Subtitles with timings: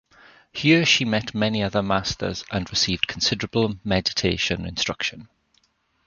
[0.51, 5.29] Here she met many other masters and received considerable meditation instruction.